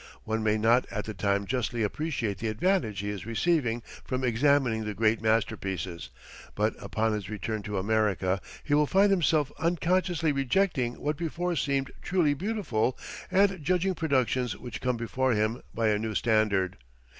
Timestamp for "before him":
14.97-15.61